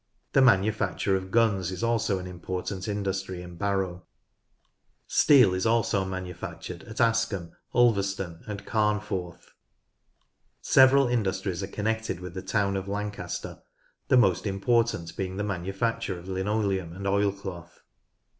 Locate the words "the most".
14.07-14.47